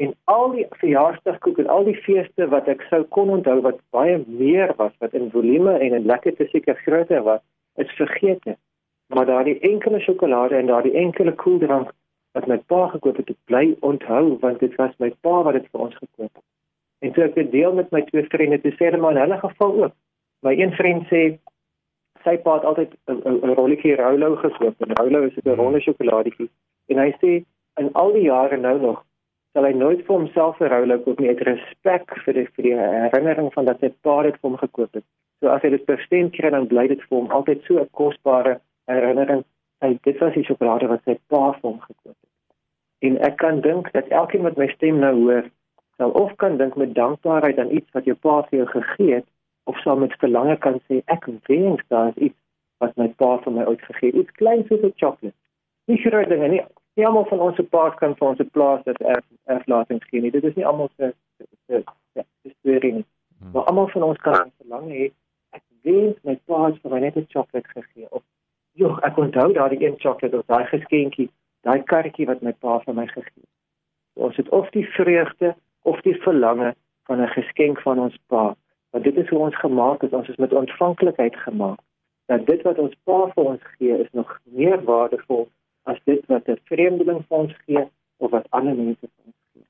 en 0.00 0.14
al 0.24 0.50
die 0.54 0.66
verjaarsdagkoek 0.80 1.58
en 1.58 1.68
al 1.68 1.84
die 1.84 1.98
feeste 2.04 2.46
wat 2.52 2.68
ek 2.72 2.82
sou 2.88 3.02
kon 3.16 3.32
onthou 3.36 3.58
wat 3.66 3.80
baie 3.96 4.16
meer 4.26 4.72
was 4.78 4.92
wat 5.04 5.16
in 5.18 5.28
volume 5.34 5.74
en 5.76 5.96
in 5.98 6.06
lekker 6.08 6.36
te 6.38 6.46
seker 6.52 6.78
groter 6.84 7.22
was 7.26 7.42
is 7.84 7.92
vergeet 7.98 8.48
maar 9.14 9.28
daardie 9.28 9.58
enkele 9.70 10.00
sjokolade 10.00 10.56
en 10.56 10.70
daardie 10.72 10.94
enkele 11.02 11.34
koeldrank 11.42 11.92
wat 12.38 12.46
my 12.46 12.58
pa 12.72 12.86
gekoop 12.94 13.16
het 13.16 13.30
ek 13.34 13.40
bly 13.50 13.64
onthou 13.90 14.38
want 14.44 14.60
dit 14.60 14.74
was 14.80 14.94
my 15.04 15.10
pa 15.26 15.42
wat 15.48 15.58
dit 15.58 15.68
vir 15.72 15.86
ons 15.86 16.00
gekoop 16.02 16.32
het 16.32 16.46
en 17.06 17.12
toe 17.12 17.24
ek 17.24 17.34
dit 17.34 17.52
deel 17.52 17.74
met 17.74 17.92
my 17.96 18.02
twee 18.10 18.26
vriende 18.34 18.60
te 18.60 18.74
sê 18.78 18.90
maar 18.96 19.16
in 19.16 19.22
hulle 19.24 19.40
geval 19.44 19.76
ook 19.84 19.94
my 20.46 20.54
een 20.56 20.74
vriend 20.80 21.06
sê 21.12 21.22
sy 22.24 22.36
pa 22.46 22.58
het 22.58 22.64
altyd 22.64 22.96
'n 23.08 23.54
rolletjie 23.60 23.96
Rolo 23.96 24.36
gekoop 24.36 24.82
en 24.86 24.96
Rolo 25.00 25.22
is 25.28 25.38
'n 25.44 25.60
ronde 25.62 25.80
sjokoladetjie 25.80 26.50
en 26.88 26.98
hy 26.98 27.10
sê 27.22 27.44
in 27.80 27.92
al 27.92 28.12
die 28.12 28.26
jare 28.28 28.56
nou 28.56 28.78
nog 28.80 29.04
sal 29.54 29.66
hy 29.66 29.72
nooit 29.74 30.02
vir 30.06 30.14
homself 30.14 30.60
'n 30.60 30.70
Rolex 30.70 31.04
koop 31.04 31.20
nie 31.20 31.30
uit 31.32 31.42
respek 31.48 32.12
vir 32.24 32.34
die 32.38 32.46
vir 32.56 32.66
die 32.66 32.76
herinnering 32.78 33.48
van 33.54 33.64
dat 33.68 33.80
sy 33.80 33.90
pa 34.06 34.22
dit 34.22 34.36
vir 34.38 34.48
hom 34.48 34.58
gekoop 34.58 34.94
het. 34.98 35.04
So 35.40 35.48
as 35.50 35.62
hy 35.62 35.70
dit 35.74 35.86
bestem 35.86 36.30
kry 36.36 36.50
dan 36.54 36.68
bly 36.70 36.86
dit 36.92 37.02
vir 37.08 37.16
hom 37.18 37.30
altyd 37.38 37.64
so 37.66 37.80
'n 37.80 37.90
kosbare 38.00 38.60
herinnering. 38.86 39.42
Hy 39.80 39.98
dit 40.04 40.18
was 40.20 40.34
die 40.36 40.44
sjokolade 40.44 40.88
wat 40.90 41.02
sy 41.04 41.16
pa 41.32 41.52
vir 41.56 41.66
hom 41.68 41.80
gekoop 41.80 42.16
het. 42.16 42.32
En 43.08 43.16
ek 43.28 43.36
kan 43.40 43.60
dink 43.64 43.92
dat 43.92 44.08
elkeen 44.08 44.44
wat 44.44 44.58
my 44.60 44.68
stem 44.74 44.98
nou 45.00 45.14
hoor, 45.22 45.46
sal 45.96 46.10
of 46.22 46.34
kan 46.42 46.56
dink 46.60 46.76
met 46.76 46.94
dankbaarheid 46.94 47.58
aan 47.58 47.72
iets 47.76 47.96
wat 47.96 48.08
jou 48.08 48.16
pa 48.26 48.42
vir 48.48 48.58
jou 48.58 48.66
gegee 48.74 49.14
het 49.14 49.28
of 49.64 49.78
sal 49.84 49.96
met 50.00 50.16
verlange 50.20 50.56
kan 50.64 50.76
sê 50.88 51.00
ek 51.14 51.28
wens 51.48 51.80
daar 51.88 52.12
is 52.12 52.28
iets 52.28 52.38
wat 52.84 52.96
my 52.96 53.08
pa 53.22 53.30
vir 53.44 53.56
my 53.56 53.64
uitgegee 53.68 54.12
het. 54.12 54.20
Iets 54.22 54.36
klein 54.40 54.64
soos 54.68 54.84
'n 54.84 54.92
sjokolade. 54.96 55.36
Nie 55.88 56.00
groot 56.04 56.28
dinge 56.28 56.48
nie, 56.48 56.62
nie 56.96 57.06
almal 57.06 57.26
van 57.32 57.40
ons 57.40 57.56
se 57.56 57.62
paas 57.62 57.94
kan 58.00 58.14
vir 58.16 58.28
ons 58.28 58.36
se 58.36 58.44
plaas 58.44 58.84
dat 58.84 59.00
erf 59.00 59.26
erflating 59.44 60.04
gee 60.04 60.20
nie. 60.20 60.30
Dit 60.30 60.44
is 60.44 60.54
nie 60.54 60.66
almal 60.66 60.90
se 60.96 61.12
se 61.66 61.82
ja, 62.12 62.24
storie 62.58 62.92
nie. 62.92 63.04
Hmm. 63.38 63.50
Maar 63.52 63.64
almal 63.64 63.88
van 63.88 64.02
ons 64.02 64.18
kan 64.18 64.52
verlang 64.60 64.88
hê 64.88 65.10
ek 65.56 65.62
wens 65.82 66.16
my 66.24 66.36
paas 66.44 66.78
vir 66.82 66.90
my 66.90 67.00
net 67.00 67.16
'n 67.16 67.26
sjokolade 67.28 67.68
gegee 67.76 68.06
of 68.10 68.22
joh, 68.72 68.98
ek 69.02 69.16
onthou 69.16 69.52
daardie 69.52 69.82
een 69.84 69.98
sjokolade 69.98 70.38
of 70.38 70.46
daai 70.46 70.66
geskenkie, 70.66 71.30
daai 71.66 71.82
karretjie 71.82 72.26
wat 72.26 72.42
my 72.42 72.52
pa 72.52 72.78
vir 72.84 72.94
my 72.94 73.06
gegee 73.06 73.40
het. 73.40 73.48
Ons 74.14 74.36
het 74.36 74.48
of 74.48 74.70
die 74.70 74.86
vreugde 74.96 75.54
of 75.82 76.00
die 76.06 76.16
verlange 76.22 76.74
van 77.08 77.20
'n 77.20 77.28
geskenk 77.36 77.80
van 77.80 77.98
ons 77.98 78.16
Pa. 78.26 78.56
Want 78.90 79.04
dit 79.04 79.16
is 79.16 79.28
hoe 79.28 79.38
ons 79.38 79.56
gemaak 79.56 80.02
is, 80.02 80.10
ons 80.10 80.28
is 80.28 80.36
met 80.36 80.52
ontvanklikheid 80.52 81.36
gemaak. 81.36 81.80
Dat 82.26 82.46
dit 82.46 82.62
wat 82.62 82.78
ons 82.78 82.94
Pa 83.04 83.30
vir 83.34 83.44
ons 83.44 83.62
gee 83.62 83.98
is 83.98 84.10
nog 84.12 84.40
meer 84.44 84.84
waardevol 84.84 85.48
as 85.82 85.98
dit 86.04 86.26
wat 86.26 86.48
'n 86.48 86.58
vreemdeling 86.64 87.24
vir 87.28 87.38
ons 87.38 87.54
gee 87.66 87.84
of 88.16 88.30
wat 88.30 88.50
ander 88.50 88.74
mense 88.74 89.06
vir 89.14 89.24
ons 89.26 89.36
gee. 89.52 89.66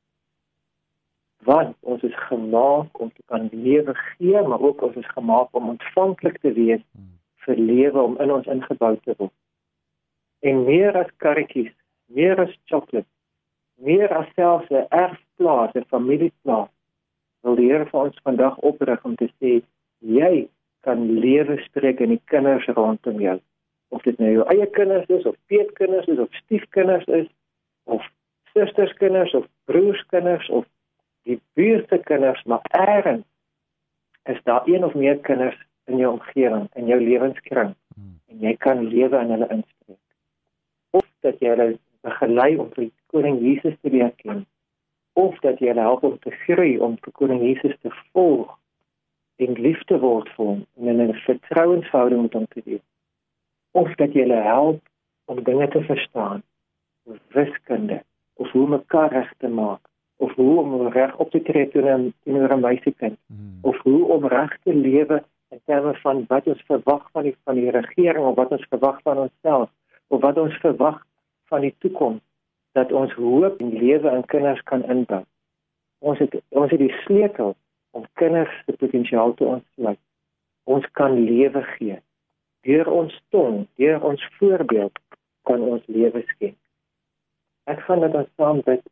Want 1.44 1.76
ons 1.80 2.02
is 2.02 2.16
gemaak 2.16 3.00
om 3.00 3.12
te 3.12 3.22
kan 3.26 3.48
lewe 3.52 3.94
gee, 3.94 4.42
maar 4.42 4.60
ook 4.60 4.82
ons 4.82 4.96
is 4.96 5.08
gemaak 5.08 5.48
om 5.52 5.68
ontvanklik 5.68 6.38
te 6.38 6.52
wees 6.52 6.82
vir 7.44 7.56
lewe 7.56 8.02
om 8.02 8.18
in 8.20 8.32
ons 8.32 8.46
ingebou 8.46 8.96
te 9.04 9.14
word. 9.18 9.36
En 10.40 10.64
meer 10.64 10.96
as 10.96 11.10
karretjies, 11.16 11.72
meer 12.06 12.40
as 12.40 12.52
chocolate, 12.64 13.08
meer 13.76 14.12
as 14.12 14.28
selfs 14.34 14.70
'n 14.70 14.86
erfplaas, 14.90 15.74
'n 15.74 15.84
familieplaas, 15.88 16.70
wil 17.42 17.56
die 17.56 17.68
Here 17.70 17.86
vir 17.88 18.00
ons 18.00 18.24
vandag 18.24 18.58
oprig 18.70 19.04
om 19.08 19.16
te 19.16 19.28
sê 19.40 19.60
jy 20.00 20.48
kan 20.84 21.04
lewe 21.20 21.58
spreek 21.66 22.00
in 22.04 22.14
die 22.14 22.22
kinders 22.32 22.68
rondom 22.76 23.20
jou 23.20 23.38
of 23.90 24.04
dit 24.06 24.18
nou 24.22 24.30
jou 24.32 24.46
eie 24.52 24.66
kinders 24.76 25.08
is 25.12 25.26
of 25.28 25.36
peetkinders 25.52 26.08
is 26.12 26.20
of 26.22 26.36
stiefkinders 26.44 27.06
is 27.20 27.28
of 27.84 28.04
susterskinders 28.54 29.34
of 29.36 29.48
broerskinders 29.70 30.48
of 30.60 30.68
die 31.28 31.40
buurte 31.58 32.00
kinders 32.08 32.42
maar 32.44 32.64
ergens 32.76 33.26
is 34.30 34.40
daar 34.44 34.68
een 34.68 34.84
of 34.84 34.94
meer 34.94 35.18
kinders 35.26 35.58
in 35.90 36.02
jou 36.02 36.12
omgewing 36.16 36.68
in 36.80 36.86
jou 36.92 37.00
lewenskring 37.00 37.74
hmm. 37.94 38.14
en 38.32 38.46
jy 38.46 38.54
kan 38.66 38.86
lewe 38.92 39.22
in 39.24 39.34
hulle 39.34 39.50
inspreek 39.56 41.00
of 41.00 41.06
dat 41.26 41.42
jy 41.42 41.52
hulle 41.54 41.68
begelei 42.06 42.54
om 42.56 42.70
vir 42.76 42.88
koning 43.12 43.40
Jesus 43.44 43.76
te 43.80 43.92
leer 43.92 44.14
ken 44.22 44.46
of 45.20 45.36
dat 45.44 45.60
jy 45.60 45.72
hulle 45.72 45.88
help 45.88 46.06
om 46.08 46.18
te 46.24 46.32
groei 46.44 46.78
om 46.78 46.96
vir 47.04 47.16
koning 47.22 47.42
Jesus 47.44 47.76
te 47.80 47.92
volg 48.12 48.56
en 49.40 49.56
liefde 49.66 49.98
word 50.04 50.28
vir 50.36 50.46
hom 50.46 50.62
en 50.78 50.88
in 50.94 51.08
'n 51.08 51.20
vertrouensverhouding 51.26 52.22
met 52.22 52.38
hom 52.38 52.46
te 52.54 52.62
wees 52.64 52.86
of 53.82 53.94
dat 54.02 54.14
jy 54.14 54.26
hulle 54.26 54.42
help 54.46 54.80
om 55.24 55.44
dinge 55.44 55.68
te 55.68 55.82
verstaan 55.88 56.42
wiskunde 57.36 58.02
of 58.34 58.50
hoe 58.50 58.68
mekaar 58.68 59.12
reg 59.12 59.32
te 59.38 59.48
maak 59.48 59.80
of 60.16 60.34
hoe 60.34 60.60
om 60.60 60.88
reg 60.88 61.16
op 61.16 61.30
te 61.30 61.42
tree 61.42 61.68
teenoor 61.68 62.52
'n 62.56 62.60
meisiekind 62.60 63.18
hmm. 63.26 63.58
of 63.62 63.76
hoe 63.82 64.04
om 64.16 64.26
reg 64.26 64.58
te 64.62 64.74
lewe 64.74 65.24
in 65.50 65.60
terme 65.64 65.94
van 65.94 66.24
wat 66.28 66.46
ons 66.46 66.62
verwag 66.66 67.06
van 67.12 67.26
die 67.26 67.36
van 67.44 67.58
die 67.58 67.70
regering 67.70 68.24
of 68.24 68.36
wat 68.38 68.52
ons 68.54 68.66
verwag 68.70 69.00
van 69.02 69.18
onsself 69.18 69.70
of 70.08 70.20
wat 70.20 70.38
ons 70.38 70.54
verwag 70.62 71.00
van 71.50 71.64
die 71.66 71.74
toekoms 71.78 72.22
dat 72.78 72.92
ons 72.92 73.12
hoop 73.18 73.58
en 73.58 73.72
lewe 73.74 74.10
in 74.10 74.24
kinders 74.30 74.62
kan 74.70 74.84
inbou. 74.94 75.24
Ons 75.98 76.22
het 76.22 76.36
ons 76.48 76.70
het 76.70 76.78
die 76.78 76.94
sleutel 77.02 77.56
om 77.90 78.06
kinders 78.22 78.52
se 78.66 78.76
potensiaal 78.78 79.34
te 79.34 79.44
ontsluit. 79.44 79.98
Ons 80.64 80.86
kan 80.92 81.18
lewe 81.18 81.64
gee 81.74 81.98
deur 82.68 82.88
ons 82.92 83.14
tong, 83.32 83.66
deur 83.80 84.02
ons 84.04 84.24
voorbeeld 84.38 84.98
kan 85.48 85.62
ons 85.64 85.82
lewe 85.88 86.20
skep. 86.28 86.54
Ek 87.64 87.80
gaan 87.86 88.04
dit 88.04 88.18
saam 88.36 88.60
bid. 88.66 88.82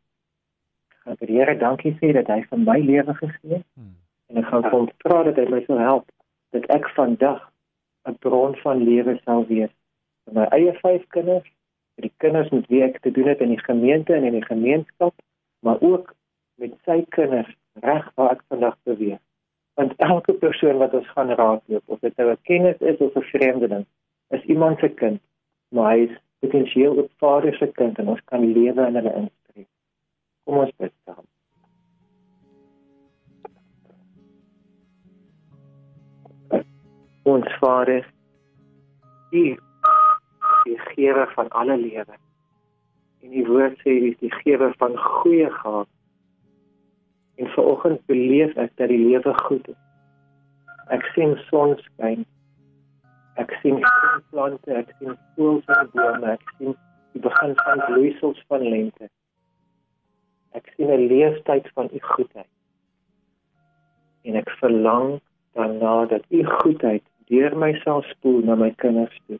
Gaan 1.05 1.19
vir 1.21 1.29
die 1.29 1.37
Here 1.37 1.57
dankie 1.57 1.95
sê 2.01 2.11
dat 2.17 2.27
hy 2.33 2.41
vir 2.49 2.63
my 2.67 2.79
lewe 2.83 3.13
gegee 3.21 3.59
het. 3.59 3.67
Hmm. 3.77 3.93
En 4.29 4.41
ek 4.41 4.49
gaan 4.49 4.65
kom 4.73 4.89
vra 5.05 5.23
dat 5.29 5.37
hy 5.39 5.45
my 5.53 5.61
sal 5.67 5.79
help 5.79 6.09
dat 6.55 6.65
ek 6.75 6.89
vandag 6.97 7.41
'n 8.07 8.17
bron 8.25 8.55
van 8.63 8.83
lewe 8.83 9.19
sal 9.25 9.45
wees 9.45 9.73
vir 10.25 10.33
my 10.33 10.45
eie 10.57 10.73
vyf 10.81 11.07
kinders, 11.15 11.47
vir 11.95 12.07
die 12.07 12.15
kinders 12.17 12.49
met 12.51 12.67
wie 12.67 12.83
ek 12.83 12.99
te 13.01 13.11
doen 13.11 13.27
het 13.27 13.41
in 13.41 13.55
die 13.55 13.63
gemeente 13.63 14.13
en 14.13 14.23
in 14.23 14.37
die 14.39 14.45
gemeenskap, 14.45 15.13
maar 15.61 15.81
ook 15.81 16.15
met 16.57 16.73
sy 16.85 17.05
kinders 17.09 17.49
reg 17.81 18.11
waar 18.15 18.31
ek 18.31 18.43
vandag 18.47 18.77
beweeg. 18.83 19.21
Want 19.75 19.93
elke 19.97 20.33
persoon 20.33 20.77
wat 20.77 20.93
ons 20.93 21.07
gaan 21.15 21.31
raadloop 21.31 21.83
of 21.85 21.99
dit 21.99 22.17
nou 22.17 22.31
'n 22.31 22.41
kennis 22.43 22.77
is 22.79 22.97
of 22.97 23.15
'n 23.15 23.29
vreemdeling 23.31 23.85
is 24.29 24.43
iemand 24.43 24.79
se 24.79 24.89
kind 24.89 25.21
maar 25.69 25.93
hy 25.93 26.05
is 26.07 26.15
potensieel 26.39 26.99
'n 27.03 27.09
vader 27.17 27.55
se 27.55 27.67
kind 27.79 27.99
en 27.99 28.07
ons 28.13 28.23
kan 28.25 28.45
lewe 28.53 28.87
in 28.87 28.95
hulle 28.99 29.13
inspreek 29.21 29.67
kom 30.43 30.57
ons 30.63 30.75
bid 30.77 30.93
saam 31.05 31.25
ons 37.39 37.59
vader 37.63 38.03
u 39.31 39.45
die 40.65 40.79
gewer 40.91 41.31
van 41.35 41.49
alle 41.61 41.77
lewe 41.77 42.17
en 43.23 43.31
die 43.37 43.47
woord 43.47 43.79
sê 43.83 43.95
hy 43.95 44.11
is 44.13 44.19
die 44.25 44.35
gewer 44.41 44.75
van 44.83 44.97
goeie 44.97 45.49
gawes 45.61 45.95
En 47.39 47.47
vanoggend 47.47 48.05
beleef 48.05 48.55
ek 48.59 48.71
dat 48.75 48.89
die 48.91 48.99
lewe 48.99 49.33
goed 49.45 49.67
is. 49.71 49.77
Ek 50.91 51.05
sien 51.15 51.37
sonskyn. 51.47 52.25
Ek 53.39 53.53
sien 53.61 53.79
plante, 54.33 54.73
ek 54.75 54.89
sien 54.99 55.15
voëls 55.37 55.69
en 55.71 55.87
bome, 55.93 56.33
ek 56.33 56.43
sien 56.57 56.75
die 57.15 57.21
begin 57.23 57.55
van 57.61 57.83
bloeisels 57.85 58.41
van 58.51 58.65
lente. 58.73 59.07
Ek 60.51 60.67
sien 60.75 60.91
'n 60.91 61.07
leeftyd 61.13 61.69
van 61.77 61.87
u 61.95 62.01
goedheid. 62.09 62.51
En 64.27 64.35
ek 64.35 64.51
verlang 64.59 65.21
daarna 65.55 65.95
dat 66.11 66.27
u 66.29 66.43
goedheid 66.43 67.03
deur 67.29 67.55
my 67.57 67.73
sal 67.83 68.03
spoel 68.09 68.41
na 68.45 68.55
my 68.55 68.71
kinders 68.81 69.15
toe. 69.27 69.39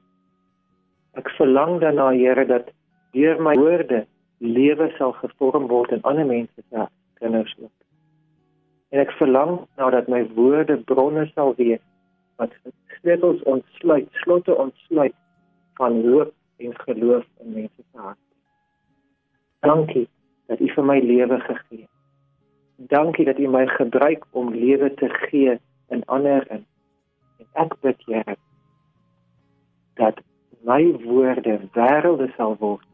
Ek 1.17 1.29
verlang 1.37 1.79
daarna, 1.81 2.11
Here, 2.13 2.45
dat 2.45 2.71
deur 3.17 3.41
my 3.41 3.55
woorde 3.57 4.05
lewe 4.39 4.91
sal 4.97 5.13
gevorm 5.23 5.67
word 5.67 5.91
in 5.91 6.03
ander 6.03 6.25
mense 6.25 6.63
se 6.69 6.87
kinders 7.19 7.55
ook 7.59 7.73
en 8.89 9.01
ek 9.03 9.11
verlang 9.21 9.59
na 9.77 9.89
dat 9.93 10.09
my 10.09 10.23
woorde 10.37 10.77
bronne 10.89 11.25
sal 11.33 11.53
wees 11.57 11.81
wat 12.41 12.53
sleutels 12.99 13.41
ontsluit, 13.43 14.07
slotte 14.23 14.55
ontsluit 14.55 15.15
van 15.79 16.01
hoop 16.05 16.33
en 16.57 16.73
geloof 16.85 17.25
in 17.43 17.53
mense 17.53 17.83
se 17.91 17.97
harte. 17.97 18.27
Dankie 19.59 20.07
dat 20.47 20.59
U 20.59 20.69
vir 20.73 20.85
my 20.87 20.97
lewe 21.03 21.39
gegee 21.39 21.81
het. 21.83 21.95
Dankie 22.91 23.25
dat 23.27 23.39
U 23.39 23.47
my 23.51 23.65
gebruik 23.75 24.25
om 24.31 24.53
lewe 24.55 24.93
te 24.93 25.09
gee 25.27 25.59
in 25.89 26.03
ander 26.05 26.47
in. 26.51 26.65
En 27.39 27.63
ek 27.65 27.75
bid 27.81 28.03
Here 28.05 28.35
dat 29.99 30.21
my 30.67 30.83
woorde 31.03 31.59
wêrelde 31.73 32.29
sal 32.35 32.55
word 32.59 32.85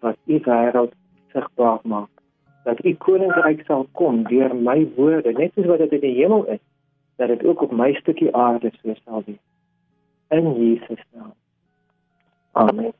wat 0.00 0.16
U 0.26 0.40
wêreld 0.44 0.94
sigbaar 1.32 1.80
maak 1.82 2.12
dat 2.68 2.84
u 2.84 2.94
koninkryk 2.94 3.64
sal 3.64 3.86
kom 3.92 4.22
deur 4.28 4.54
my 4.54 4.78
woorde 4.96 5.32
net 5.32 5.52
soos 5.54 5.66
wat 5.66 5.78
dit 5.78 5.92
in 5.98 6.00
die 6.00 6.14
hemel 6.20 6.46
is 6.54 6.62
dat 7.16 7.28
dit 7.28 7.44
ook 7.44 7.62
op 7.66 7.72
my 7.72 7.92
stukkie 8.00 8.32
aarde 8.36 8.72
so 8.80 8.94
sal 9.04 9.22
wees 9.26 9.44
in 10.28 10.54
Jesus 10.62 11.04
naam 11.12 11.34
amen 12.52 12.92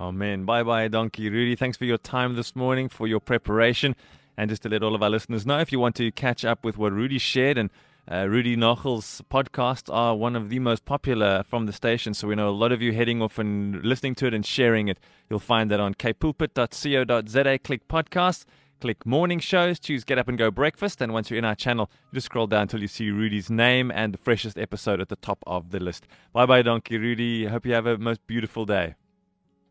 Amen. 0.00 0.44
Bye 0.44 0.64
bye. 0.64 0.88
Donkey 0.88 1.30
Rudy. 1.30 1.54
Thanks 1.54 1.76
for 1.76 1.84
your 1.84 1.96
time 1.96 2.34
this 2.34 2.56
morning, 2.56 2.88
for 2.88 3.06
your 3.06 3.20
preparation. 3.20 3.94
And 4.36 4.50
just 4.50 4.62
to 4.62 4.68
let 4.68 4.82
all 4.82 4.96
of 4.96 5.02
our 5.02 5.08
listeners 5.08 5.46
know, 5.46 5.58
if 5.60 5.70
you 5.70 5.78
want 5.78 5.94
to 5.94 6.10
catch 6.10 6.44
up 6.44 6.64
with 6.64 6.76
what 6.76 6.92
Rudy 6.92 7.18
shared 7.18 7.56
and 7.56 7.70
uh, 8.10 8.26
Rudy 8.28 8.56
Knochel's 8.56 9.22
podcasts 9.30 9.92
are 9.92 10.14
one 10.14 10.36
of 10.36 10.48
the 10.48 10.58
most 10.58 10.84
popular 10.84 11.42
from 11.42 11.66
the 11.66 11.72
station. 11.72 12.14
So 12.14 12.28
we 12.28 12.34
know 12.34 12.48
a 12.48 12.50
lot 12.50 12.72
of 12.72 12.80
you 12.80 12.92
heading 12.92 13.22
off 13.22 13.38
and 13.38 13.84
listening 13.84 14.14
to 14.16 14.26
it 14.26 14.34
and 14.34 14.44
sharing 14.44 14.88
it. 14.88 14.98
You'll 15.28 15.38
find 15.38 15.70
that 15.70 15.80
on 15.80 15.94
kpulpit.co.za. 15.94 17.58
Click 17.58 17.88
podcast 17.88 18.44
click 18.80 19.06
morning 19.06 19.38
shows, 19.38 19.78
choose 19.78 20.04
Get 20.04 20.18
Up 20.18 20.28
and 20.28 20.38
Go 20.38 20.50
Breakfast, 20.50 21.00
and 21.00 21.12
once 21.12 21.30
you're 21.30 21.38
in 21.38 21.44
our 21.44 21.54
channel, 21.54 21.90
you 22.10 22.16
just 22.16 22.26
scroll 22.26 22.46
down 22.46 22.62
until 22.62 22.80
you 22.80 22.88
see 22.88 23.10
Rudy's 23.10 23.50
name 23.50 23.90
and 23.90 24.14
the 24.14 24.18
freshest 24.18 24.58
episode 24.58 25.00
at 25.00 25.08
the 25.08 25.16
top 25.16 25.38
of 25.46 25.70
the 25.70 25.80
list. 25.80 26.06
Bye 26.32 26.46
bye, 26.46 26.62
Donkey 26.62 26.98
Rudy. 26.98 27.46
Hope 27.46 27.66
you 27.66 27.74
have 27.74 27.86
a 27.86 27.98
most 27.98 28.26
beautiful 28.26 28.64
day. 28.64 28.94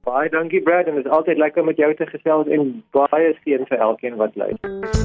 Baie 0.06 0.30
dankie 0.30 0.62
Brad 0.62 0.88
en 0.88 0.96
dit 0.96 1.06
is 1.06 1.12
altyd 1.12 1.38
met 1.66 1.78
jou 1.78 1.96
te 1.96 2.06
gesels 2.06 2.48
en 2.48 2.84
baie 2.92 3.34
seën 3.44 3.66
vir 3.66 3.78
elkeen 3.78 4.16
wat 4.16 4.36
luister. 4.36 5.05